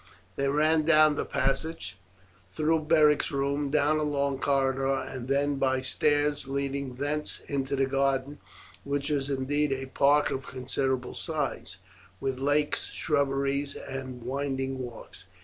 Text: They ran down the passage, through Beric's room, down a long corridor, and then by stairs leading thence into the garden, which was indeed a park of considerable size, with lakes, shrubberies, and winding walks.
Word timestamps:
They 0.35 0.47
ran 0.47 0.85
down 0.85 1.13
the 1.13 1.25
passage, 1.25 1.99
through 2.51 2.85
Beric's 2.85 3.29
room, 3.29 3.69
down 3.69 3.99
a 3.99 4.03
long 4.03 4.39
corridor, 4.39 4.95
and 4.95 5.27
then 5.27 5.57
by 5.57 5.81
stairs 5.81 6.47
leading 6.47 6.95
thence 6.95 7.41
into 7.41 7.75
the 7.75 7.85
garden, 7.85 8.39
which 8.83 9.11
was 9.11 9.29
indeed 9.29 9.71
a 9.71 9.85
park 9.85 10.31
of 10.31 10.47
considerable 10.47 11.13
size, 11.13 11.77
with 12.19 12.39
lakes, 12.39 12.87
shrubberies, 12.89 13.75
and 13.75 14.23
winding 14.23 14.79
walks. 14.79 15.25